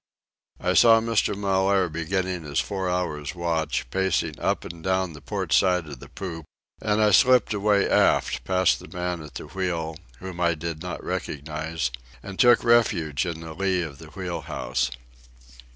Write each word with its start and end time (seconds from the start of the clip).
I 0.59 0.73
saw 0.73 0.99
Mr. 0.99 1.37
Mellaire 1.37 1.87
beginning 1.87 2.41
his 2.43 2.59
four 2.59 2.89
hours' 2.89 3.35
watch, 3.35 3.87
pacing 3.91 4.39
up 4.39 4.65
and 4.65 4.83
down 4.83 5.13
the 5.13 5.21
port 5.21 5.53
side 5.53 5.85
of 5.85 5.99
the 5.99 6.09
poop; 6.09 6.43
and 6.81 6.99
I 6.99 7.11
slipped 7.11 7.53
away 7.53 7.87
aft, 7.87 8.43
past 8.43 8.79
the 8.79 8.87
man 8.87 9.21
at 9.21 9.35
the 9.35 9.45
wheel, 9.45 9.95
whom 10.17 10.39
I 10.39 10.55
did 10.55 10.81
not 10.81 11.03
recognize, 11.03 11.91
and 12.23 12.39
took 12.39 12.63
refuge 12.63 13.27
in 13.27 13.41
the 13.41 13.53
lee 13.53 13.83
of 13.83 13.99
the 13.99 14.07
wheel 14.07 14.41
house. 14.41 14.89